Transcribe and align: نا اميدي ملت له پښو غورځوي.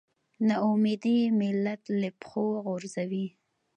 نا 0.47 0.55
اميدي 0.69 1.17
ملت 1.39 1.81
له 2.01 2.09
پښو 2.21 2.43
غورځوي. 2.65 3.27